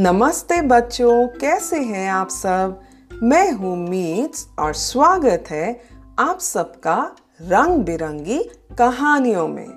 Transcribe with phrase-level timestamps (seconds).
[0.00, 2.80] नमस्ते बच्चों, कैसे हैं आप सब?
[3.22, 5.80] मैं हूँ मीट्स और स्वागत है
[6.18, 8.38] आप सबका रंग बिरंगी
[8.78, 9.68] कहानियों में।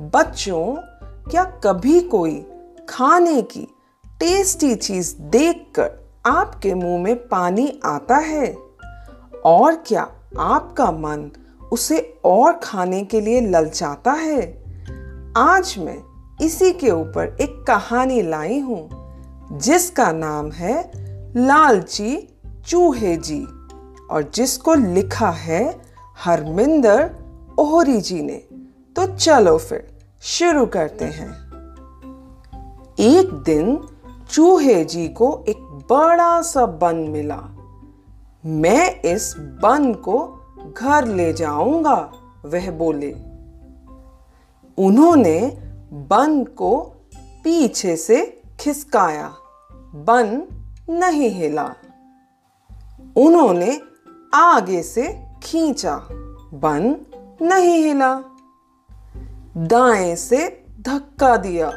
[0.00, 0.76] बच्चों,
[1.30, 2.46] क्या कभी कोई
[2.88, 3.68] खाने की
[4.06, 5.90] टेस्टी चीज़ देखकर
[6.26, 8.56] आपके मुँह में पानी आता है?
[9.44, 11.30] और क्या आपका मन
[11.72, 14.64] उसे और खाने के लिए ललचाता है?
[15.36, 15.98] आज मैं
[16.42, 18.95] इसी के ऊपर एक कहानी लाई हूँ।
[19.52, 20.92] जिसका नाम है
[21.36, 22.28] लालची
[22.68, 23.46] चूहे जी।
[24.10, 25.80] और जिसको लिखा है
[26.24, 27.14] हरमिंदर
[27.58, 28.42] ओहरी जी ने।
[28.96, 31.30] तो चलो फिर, शुरू करते हैं।
[32.98, 33.88] एक दिन
[34.30, 35.56] चूहे जी को एक
[35.90, 37.42] बड़ा सा बन मिला।
[38.46, 40.40] मैं इस बन को
[40.78, 42.12] घर ले जाऊँगा,
[42.44, 43.12] वह बोले।
[44.78, 45.40] उन्होंने
[45.92, 46.80] बन को
[47.44, 49.34] पीछे से खिसकाया।
[49.94, 50.42] बन
[50.90, 51.74] नहीं हिला।
[53.16, 53.80] उन्होंने
[54.34, 55.96] आगे से खींचा।
[56.54, 56.96] बन
[57.42, 58.22] नहीं हिला।
[59.56, 61.70] दाएँ से धक्का दिया।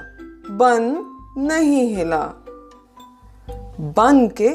[0.52, 1.06] बन
[1.38, 2.34] नहीं हिला।
[3.80, 4.50] बन के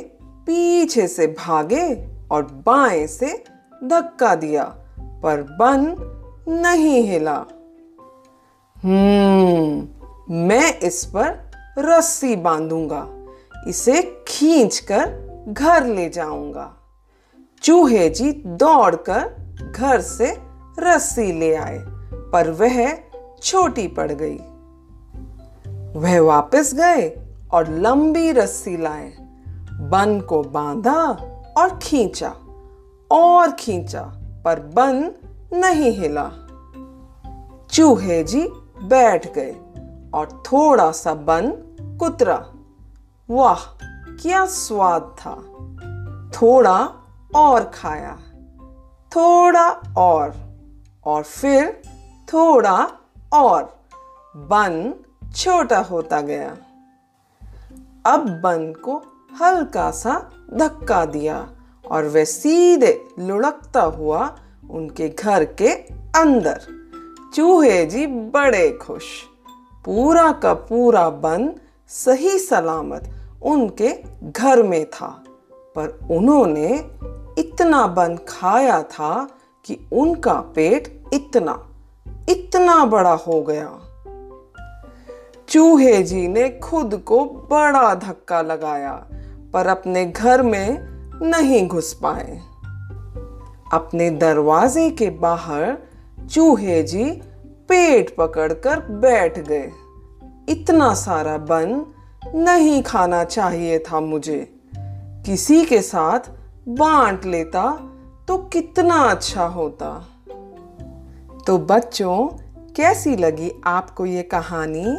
[0.47, 3.45] पीछे से भागे और बाएँ से
[3.84, 4.64] धक्का दिया,
[5.00, 5.97] पर बन
[6.48, 7.45] नहीं हिला।
[8.84, 9.89] हम्म
[10.34, 11.44] मैं इस पर
[11.78, 13.08] रस्सी बांधूँगा।
[13.69, 16.75] इसे खींचकर घर ले जाऊँगा।
[17.62, 19.34] चूहे जी दौड़कर
[19.77, 20.39] घर से
[20.78, 21.84] रस्सी ले आए,
[22.33, 22.98] पर वह
[23.42, 24.36] छोटी पड़ गई।
[26.00, 27.17] वह वापस गए
[27.52, 29.12] और लंबी रस्सी लाए।
[29.72, 31.02] बन को बांधा
[31.56, 32.36] और खींचा
[33.11, 34.02] और खींचा,
[34.45, 35.12] पर बन
[35.52, 36.30] नहीं हिला।
[37.70, 38.48] चूहे जी
[38.83, 39.56] बैठ गए।
[40.15, 41.53] और थोड़ा सा बन
[42.01, 42.53] कुतरा।
[43.31, 43.61] वाह,
[44.23, 45.35] क्या स्वाद था।
[46.30, 46.89] थोड़ा
[47.35, 48.19] और खाया।
[49.17, 50.35] थोड़ा और
[51.05, 51.83] और फिर
[52.35, 52.91] थोड़ा
[53.33, 53.85] और।
[54.36, 54.95] बन
[55.36, 56.57] छोटा होता गया।
[58.07, 59.02] अब बन को
[59.41, 61.48] हल्का सा धक्का दिया
[61.91, 64.36] और वह सीधे लुढ़कता हुआ
[64.70, 65.70] उनके घर के
[66.20, 66.61] अंदर।
[67.35, 69.05] चूहे जी बड़े खुश।
[69.84, 71.52] पूरा का पूरा बन
[71.89, 73.11] सही सलामत
[73.42, 76.90] उनके घर में था। पर उन्होंने
[77.39, 79.28] इतना बन खाया था
[79.64, 81.68] कि उनका पेट इतना
[82.28, 83.78] इतना बड़ा हो गया।
[85.48, 89.06] चूहे जी ने खुद को बड़ा धक्का लगाया,
[89.52, 90.78] पर अपने घर में
[91.22, 92.40] नहीं घुस पाए।
[93.72, 95.78] अपने दरवाजे के बाहर
[96.30, 97.22] चूहे जी
[97.69, 99.73] पेट पकड़कर बैठ गए।
[100.48, 101.86] इतना सारा बन
[102.35, 104.61] नहीं खाना चाहिए था मुझे।
[105.27, 106.20] किसी के साथ
[106.69, 107.91] बांट लेता
[108.29, 110.08] तो कितना अच्छा होता।
[111.47, 112.29] तो बच्चों,
[112.77, 114.96] कैसी लगी आपको ये कहानी?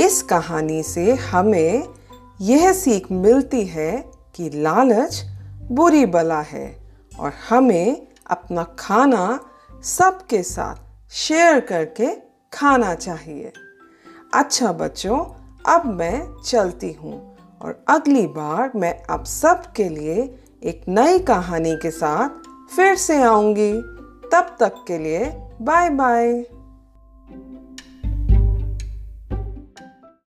[0.00, 1.88] इस कहानी से हमें
[2.40, 5.24] यह सीख मिलती है कि लालच
[5.70, 6.78] बुरी बला है
[7.20, 9.40] और हमें अपना खाना
[9.82, 12.14] सबके साथ शेयर करके
[12.52, 13.52] खाना चाहिए।
[14.34, 15.18] अच्छा बच्चों,
[15.66, 20.14] अब मैं चलती हूँ और अगली बार मैं आप सब के लिए
[20.62, 22.28] एक नई कहानी के साथ
[22.76, 23.72] फिर से आऊँगी।
[24.32, 25.24] तब तक के लिए
[25.62, 26.32] बाय बाय